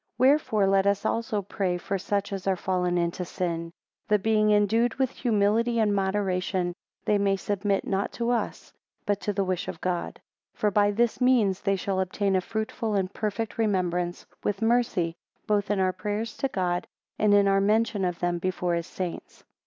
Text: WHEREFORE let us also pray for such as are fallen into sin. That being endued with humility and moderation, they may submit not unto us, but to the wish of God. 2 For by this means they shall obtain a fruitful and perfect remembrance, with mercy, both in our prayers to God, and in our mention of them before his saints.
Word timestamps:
WHEREFORE 0.17 0.65
let 0.65 0.87
us 0.87 1.05
also 1.05 1.43
pray 1.43 1.77
for 1.77 1.99
such 1.99 2.33
as 2.33 2.47
are 2.47 2.55
fallen 2.55 2.97
into 2.97 3.23
sin. 3.23 3.71
That 4.07 4.23
being 4.23 4.49
endued 4.49 4.95
with 4.95 5.11
humility 5.11 5.77
and 5.77 5.93
moderation, 5.93 6.73
they 7.05 7.19
may 7.19 7.35
submit 7.35 7.85
not 7.85 8.05
unto 8.13 8.31
us, 8.31 8.73
but 9.05 9.19
to 9.21 9.31
the 9.31 9.43
wish 9.43 9.67
of 9.67 9.79
God. 9.79 10.15
2 10.55 10.59
For 10.59 10.71
by 10.71 10.89
this 10.89 11.21
means 11.21 11.61
they 11.61 11.75
shall 11.75 11.99
obtain 11.99 12.35
a 12.35 12.41
fruitful 12.41 12.95
and 12.95 13.13
perfect 13.13 13.59
remembrance, 13.59 14.25
with 14.43 14.63
mercy, 14.63 15.13
both 15.45 15.69
in 15.69 15.79
our 15.79 15.93
prayers 15.93 16.35
to 16.37 16.47
God, 16.47 16.87
and 17.19 17.35
in 17.35 17.47
our 17.47 17.61
mention 17.61 18.03
of 18.03 18.17
them 18.17 18.39
before 18.39 18.73
his 18.73 18.87
saints. 18.87 19.43